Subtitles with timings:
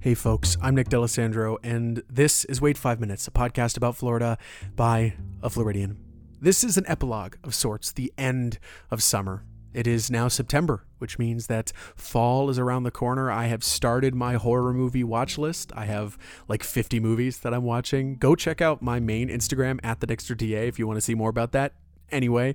[0.00, 4.38] Hey folks, I'm Nick D'Alessandro, and this is Wait Five Minutes, a podcast about Florida
[4.76, 5.98] by a Floridian.
[6.40, 8.60] This is an epilogue of sorts, the end
[8.92, 9.42] of summer.
[9.74, 13.28] It is now September, which means that fall is around the corner.
[13.28, 15.72] I have started my horror movie watch list.
[15.74, 18.18] I have like 50 movies that I'm watching.
[18.18, 21.16] Go check out my main Instagram at the Dexter DA if you want to see
[21.16, 21.72] more about that.
[22.12, 22.54] Anyway,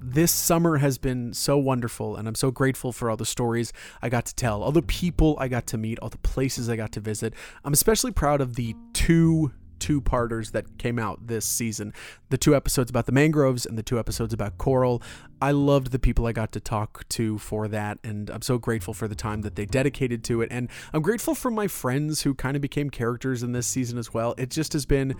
[0.00, 3.72] this summer has been so wonderful, and I'm so grateful for all the stories
[4.02, 6.76] I got to tell, all the people I got to meet, all the places I
[6.76, 7.34] got to visit.
[7.64, 11.92] I'm especially proud of the two two parters that came out this season
[12.30, 15.02] the two episodes about the mangroves and the two episodes about coral.
[15.40, 18.92] I loved the people I got to talk to for that, and I'm so grateful
[18.92, 20.48] for the time that they dedicated to it.
[20.50, 24.12] And I'm grateful for my friends who kind of became characters in this season as
[24.12, 24.34] well.
[24.36, 25.14] It just has been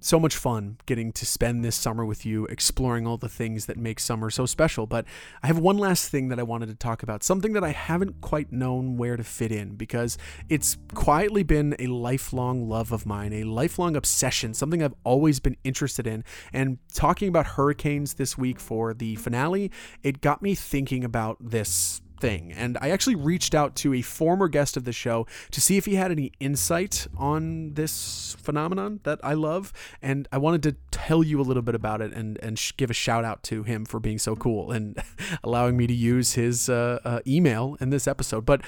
[0.00, 3.76] so much fun getting to spend this summer with you, exploring all the things that
[3.76, 4.86] make summer so special.
[4.86, 5.04] But
[5.42, 8.20] I have one last thing that I wanted to talk about, something that I haven't
[8.20, 13.32] quite known where to fit in because it's quietly been a lifelong love of mine,
[13.32, 16.24] a lifelong obsession, something I've always been interested in.
[16.52, 19.70] And talking about hurricanes this week for the finale,
[20.02, 22.52] it got me thinking about this thing.
[22.52, 25.84] And I actually reached out to a former guest of the show to see if
[25.84, 29.72] he had any insight on this phenomenon that I love.
[30.02, 32.90] And I wanted to tell you a little bit about it and, and sh- give
[32.90, 35.02] a shout out to him for being so cool and
[35.44, 38.44] allowing me to use his uh, uh, email in this episode.
[38.44, 38.62] But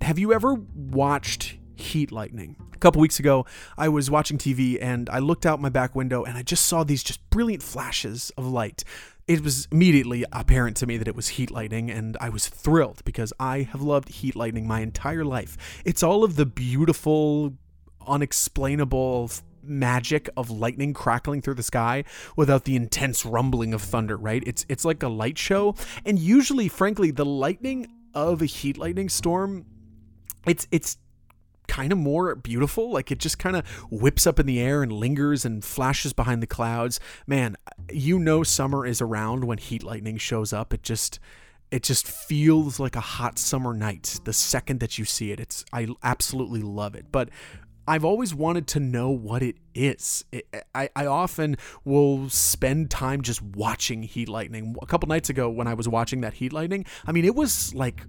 [0.00, 2.56] have you ever watched heat lightning.
[2.72, 6.24] A couple weeks ago, I was watching TV and I looked out my back window
[6.24, 8.84] and I just saw these just brilliant flashes of light
[9.26, 13.02] it was immediately apparent to me that it was heat lightning, and I was thrilled
[13.04, 15.82] because I have loved heat lightning my entire life.
[15.84, 17.54] It's all of the beautiful,
[18.06, 19.30] unexplainable
[19.62, 22.04] magic of lightning crackling through the sky
[22.36, 24.42] without the intense rumbling of thunder, right?
[24.46, 29.08] It's it's like a light show, and usually, frankly, the lightning of a heat lightning
[29.08, 29.64] storm,
[30.46, 30.98] it's it's
[31.68, 32.90] kind of more beautiful.
[32.90, 36.42] Like it just kind of whips up in the air and lingers and flashes behind
[36.42, 37.00] the clouds.
[37.26, 37.56] Man,
[37.90, 40.72] you know summer is around when heat lightning shows up.
[40.72, 41.18] It just
[41.70, 45.40] it just feels like a hot summer night the second that you see it.
[45.40, 47.06] It's I absolutely love it.
[47.10, 47.30] But
[47.86, 50.24] I've always wanted to know what it is.
[50.74, 54.74] I, I often will spend time just watching heat lightning.
[54.80, 57.74] A couple nights ago, when I was watching that heat lightning, I mean, it was
[57.74, 58.06] like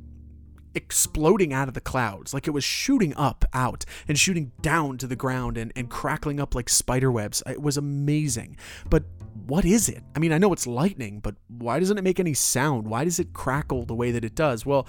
[0.75, 5.07] exploding out of the clouds, like it was shooting up out and shooting down to
[5.07, 7.41] the ground and, and crackling up like spider webs.
[7.47, 8.57] It was amazing.
[8.89, 9.03] But
[9.45, 10.03] what is it?
[10.15, 12.87] I mean, I know it's lightning, but why doesn't it make any sound?
[12.87, 14.65] Why does it crackle the way that it does?
[14.65, 14.87] Well,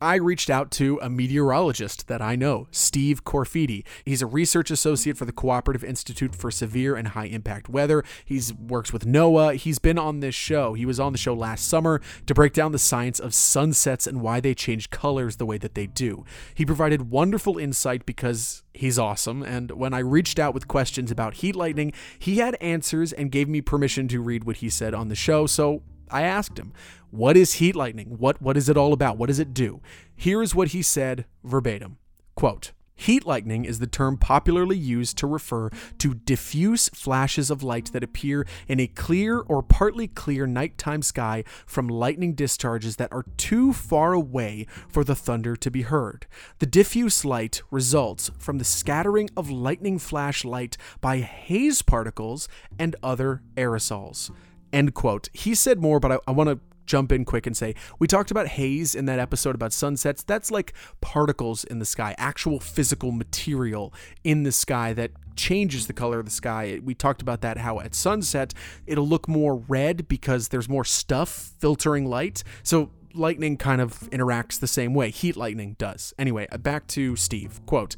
[0.00, 3.84] I reached out to a meteorologist that I know, Steve Corfidi.
[4.04, 8.04] He's a research associate for the Cooperative Institute for Severe and High Impact Weather.
[8.24, 9.56] He works with NOAA.
[9.56, 10.74] He's been on this show.
[10.74, 14.20] He was on the show last summer to break down the science of sunsets and
[14.20, 16.24] why they change colors the way that they do.
[16.54, 19.42] He provided wonderful insight because he's awesome.
[19.42, 23.48] And when I reached out with questions about heat lightning, he had answers and gave
[23.48, 25.46] me permission to read what he said on the show.
[25.46, 26.72] So I asked him,
[27.10, 28.16] "What is heat lightning?
[28.18, 29.18] What what is it all about?
[29.18, 29.80] What does it do?"
[30.14, 31.98] Here is what he said verbatim.
[32.34, 37.92] Quote, Heat lightning is the term popularly used to refer to diffuse flashes of light
[37.92, 43.26] that appear in a clear or partly clear nighttime sky from lightning discharges that are
[43.36, 46.26] too far away for the thunder to be heard.
[46.60, 52.48] The diffuse light results from the scattering of lightning flash light by haze particles
[52.78, 54.30] and other aerosols.
[54.74, 55.28] End quote.
[55.32, 58.30] He said more, but I, I want to jump in quick and say we talked
[58.30, 60.24] about haze in that episode about sunsets.
[60.24, 65.92] That's like particles in the sky, actual physical material in the sky that changes the
[65.92, 66.80] color of the sky.
[66.82, 68.52] We talked about that how at sunset
[68.84, 72.42] it'll look more red because there's more stuff filtering light.
[72.64, 75.10] So lightning kind of interacts the same way.
[75.10, 76.12] Heat lightning does.
[76.18, 77.60] Anyway, uh, back to Steve.
[77.64, 77.96] Quote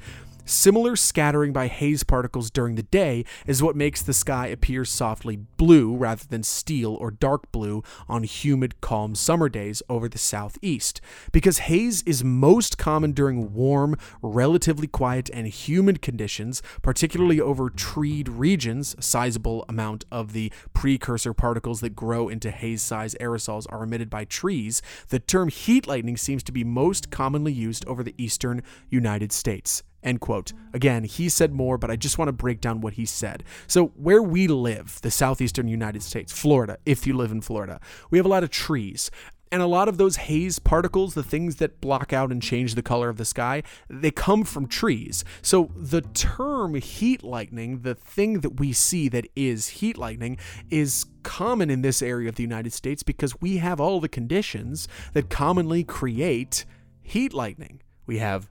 [0.48, 5.34] Similar scattering by haze particles during the day is what makes the sky appear softly
[5.34, 11.00] blue rather than steel or dark blue on humid, calm summer days over the southeast.
[11.32, 18.28] Because haze is most common during warm, relatively quiet, and humid conditions, particularly over treed
[18.28, 23.82] regions, a sizable amount of the precursor particles that grow into haze size aerosols are
[23.82, 28.14] emitted by trees, the term heat lightning seems to be most commonly used over the
[28.16, 29.82] eastern United States.
[30.06, 30.52] End quote.
[30.72, 33.42] Again, he said more, but I just want to break down what he said.
[33.66, 38.18] So, where we live, the southeastern United States, Florida, if you live in Florida, we
[38.18, 39.10] have a lot of trees.
[39.52, 42.82] And a lot of those haze particles, the things that block out and change the
[42.82, 45.24] color of the sky, they come from trees.
[45.40, 50.38] So the term heat lightning, the thing that we see that is heat lightning,
[50.68, 54.88] is common in this area of the United States because we have all the conditions
[55.14, 56.64] that commonly create
[57.02, 57.80] heat lightning.
[58.04, 58.50] We have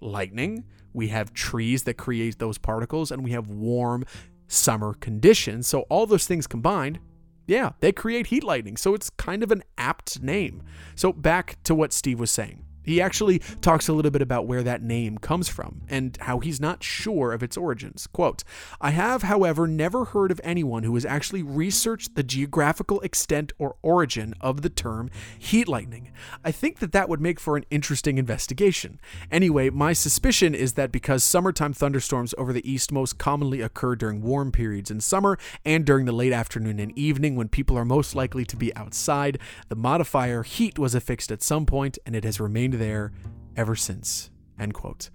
[0.00, 4.04] lightning, we have trees that create those particles, and we have warm
[4.48, 5.66] summer conditions.
[5.66, 6.98] So, all those things combined,
[7.46, 8.76] yeah, they create heat lightning.
[8.76, 10.62] So, it's kind of an apt name.
[10.94, 12.65] So, back to what Steve was saying.
[12.86, 16.60] He actually talks a little bit about where that name comes from and how he's
[16.60, 18.06] not sure of its origins.
[18.06, 18.44] Quote,
[18.80, 23.76] I have, however, never heard of anyone who has actually researched the geographical extent or
[23.82, 26.12] origin of the term heat lightning.
[26.44, 29.00] I think that that would make for an interesting investigation.
[29.32, 34.22] Anyway, my suspicion is that because summertime thunderstorms over the east most commonly occur during
[34.22, 38.14] warm periods in summer and during the late afternoon and evening when people are most
[38.14, 39.38] likely to be outside,
[39.68, 43.12] the modifier heat was affixed at some point and it has remained there
[43.56, 44.30] ever since.
[44.58, 45.10] End quote.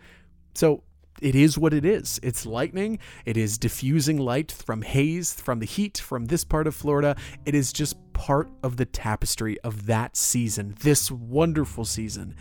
[0.53, 0.83] So
[1.21, 2.19] it is what it is.
[2.23, 2.99] It's lightning.
[3.25, 7.15] It is diffusing light from haze, from the heat, from this part of Florida.
[7.45, 12.35] It is just part of the tapestry of that season, this wonderful season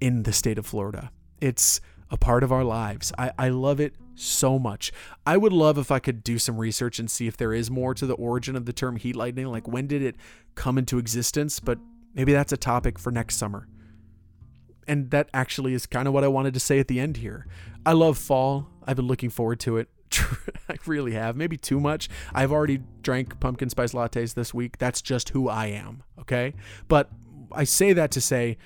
[0.00, 1.10] in the state of Florida.
[1.40, 1.80] It's
[2.10, 3.12] a part of our lives.
[3.18, 4.92] I, I love it so much.
[5.26, 7.94] I would love if I could do some research and see if there is more
[7.94, 9.46] to the origin of the term heat lightning.
[9.46, 10.16] Like, when did it
[10.54, 11.60] come into existence?
[11.60, 11.78] But
[12.14, 13.68] maybe that's a topic for next summer
[14.86, 17.46] and that actually is kind of what I wanted to say at the end here.
[17.86, 18.68] I love fall.
[18.86, 19.88] I've been looking forward to it.
[20.68, 21.36] I really have.
[21.36, 22.08] Maybe too much.
[22.32, 24.78] I've already drank pumpkin spice lattes this week.
[24.78, 26.02] That's just who I am.
[26.20, 26.54] Okay.
[26.88, 27.10] But
[27.52, 28.58] I say that to say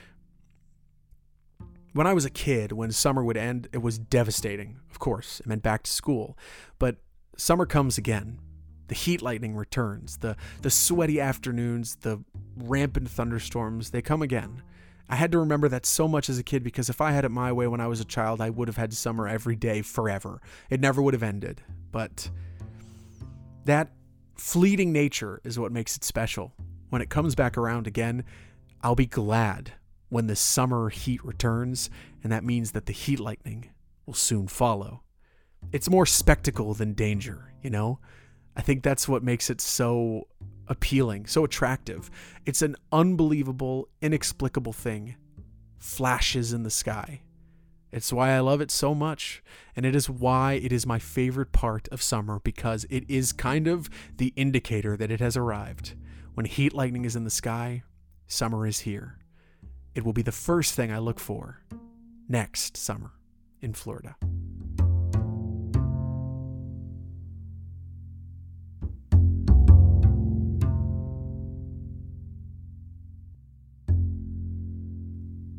[1.93, 4.79] when I was a kid, when summer would end, it was devastating.
[4.91, 6.39] Of course, it meant back to school.
[6.79, 6.97] But
[7.37, 8.39] summer comes again.
[8.89, 10.19] The heat lightning returns.
[10.19, 12.23] The the sweaty afternoons, the
[12.57, 14.63] rampant thunderstorms, they come again.
[15.09, 17.31] I had to remember that so much as a kid because if I had it
[17.31, 20.41] my way when I was a child, I would have had summer every day forever.
[20.69, 21.63] It never would have ended.
[21.91, 22.31] But
[23.65, 23.91] that
[24.37, 26.53] fleeting nature is what makes it special.
[26.91, 28.25] When it comes back around again,
[28.83, 29.73] I'll be glad
[30.11, 31.91] when the summer heat returns,
[32.23, 33.71] and that means that the heat lightning
[34.07, 35.03] will soon follow.
[35.73, 37.99] It's more spectacle than danger, you know?
[38.57, 40.29] I think that's what makes it so
[40.69, 42.11] appealing, so attractive.
[42.47, 45.17] It's an unbelievable, inexplicable thing.
[45.79, 47.23] Flashes in the sky.
[47.91, 49.43] It's why I love it so much.
[49.75, 53.67] And it is why it is my favorite part of summer because it is kind
[53.67, 55.95] of the indicator that it has arrived.
[56.35, 57.83] When heat lightning is in the sky,
[58.27, 59.19] summer is here.
[59.95, 61.63] It will be the first thing I look for
[62.29, 63.13] next summer
[63.61, 64.17] in Florida.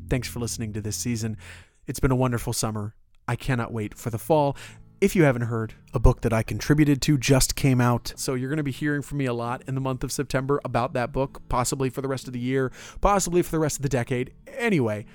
[0.10, 1.38] Thanks for listening to this season.
[1.86, 2.96] It's been a wonderful summer.
[3.28, 4.58] I cannot wait for the fall.
[5.02, 8.12] If you haven't heard, a book that I contributed to just came out.
[8.18, 10.60] So you're going to be hearing from me a lot in the month of September
[10.66, 12.72] about that book, possibly for the rest of the year,
[13.02, 14.34] possibly for the rest of the decade.
[14.58, 15.06] Anyway,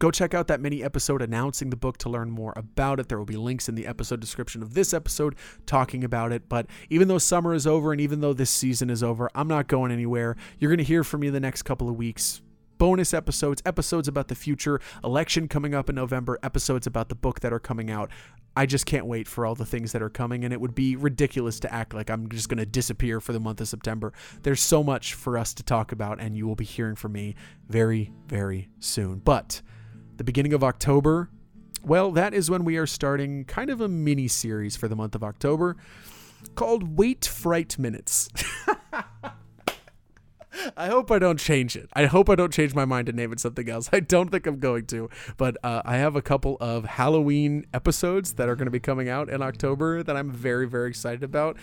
[0.00, 3.08] go check out that mini episode announcing the book to learn more about it.
[3.08, 6.48] There will be links in the episode description of this episode talking about it.
[6.48, 9.66] But even though summer is over and even though this season is over, I'm not
[9.66, 10.36] going anywhere.
[10.58, 12.42] You're going to hear from me the next couple of weeks
[12.82, 17.38] bonus episodes, episodes about the future, election coming up in November, episodes about the book
[17.38, 18.10] that are coming out.
[18.56, 20.96] I just can't wait for all the things that are coming, and it would be
[20.96, 24.12] ridiculous to act like I'm just going to disappear for the month of September.
[24.42, 27.36] There's so much for us to talk about, and you will be hearing from me
[27.68, 29.20] very, very soon.
[29.20, 29.62] But
[30.16, 31.30] the beginning of October,
[31.84, 35.14] well, that is when we are starting kind of a mini series for the month
[35.14, 35.76] of October
[36.56, 38.28] called Wait Fright Minutes.
[40.76, 41.88] I hope I don't change it.
[41.94, 43.88] I hope I don't change my mind to name it something else.
[43.92, 48.34] I don't think I'm going to, but uh, I have a couple of Halloween episodes
[48.34, 51.56] that are going to be coming out in October that I'm very, very excited about.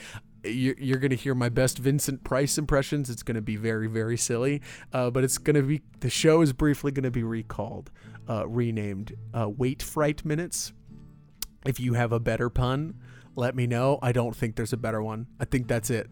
[0.43, 3.09] You're, going to hear my best Vincent Price impressions.
[3.09, 4.61] It's going to be very, very silly,
[4.93, 7.91] uh, but it's going to be the show is briefly going to be recalled,
[8.29, 10.71] uh, renamed uh, Wait Fright Minutes.
[11.65, 12.95] If you have a better pun,
[13.35, 13.99] let me know.
[14.01, 15.27] I don't think there's a better one.
[15.41, 16.09] I think that's it.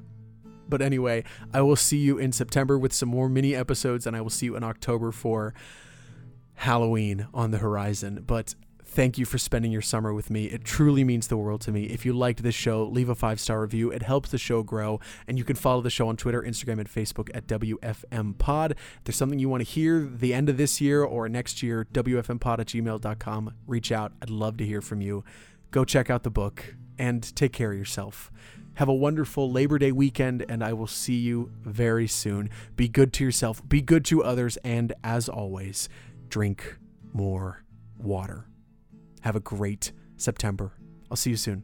[0.70, 4.22] But anyway, I will see you in September with some more mini episodes, and I
[4.22, 5.54] will see you in October for
[6.56, 8.24] Halloween on the horizon.
[8.26, 10.46] But thank you for spending your summer with me.
[10.46, 11.84] It truly means the world to me.
[11.84, 13.92] If you liked this show, leave a five star review.
[13.92, 15.00] It helps the show grow.
[15.28, 18.72] And you can follow the show on Twitter, Instagram, and Facebook at WFM Pod.
[18.72, 21.86] If there's something you want to hear the end of this year or next year,
[21.94, 23.54] WFMPod at gmail.com.
[23.68, 24.14] Reach out.
[24.22, 25.24] I'd love to hear from you.
[25.70, 28.32] Go check out the book and take care of yourself.
[28.78, 32.52] Have a wonderful Labor Day weekend, and I will see you very soon.
[32.76, 35.90] Be good to yourself, be good to others, and as always,
[36.30, 36.78] drink
[37.12, 37.64] more
[37.98, 38.46] water.
[39.22, 40.74] Have a great September.
[41.10, 41.64] I'll see you soon.